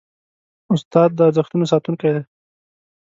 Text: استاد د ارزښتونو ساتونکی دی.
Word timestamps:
استاد 0.73 1.09
د 1.15 1.19
ارزښتونو 1.27 1.65
ساتونکی 1.71 2.09
دی. 2.15 2.23